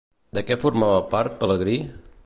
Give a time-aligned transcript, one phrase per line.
[0.37, 1.79] De què formava part Pelegrí?